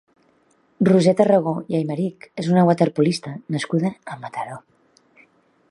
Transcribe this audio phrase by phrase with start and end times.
[0.87, 4.59] Roser Tarragó i Aymerich és una waterpolista nascuda a Mataró.